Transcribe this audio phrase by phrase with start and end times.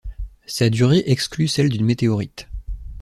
[0.47, 2.49] Sa durée exclut celle d'une météorite.